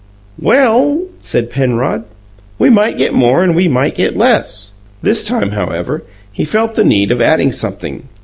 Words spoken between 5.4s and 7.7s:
however, he felt the need of adding